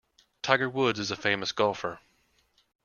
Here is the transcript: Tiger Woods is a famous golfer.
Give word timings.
Tiger 0.41 0.67
Woods 0.67 0.97
is 0.97 1.11
a 1.11 1.15
famous 1.15 1.51
golfer. 1.51 1.99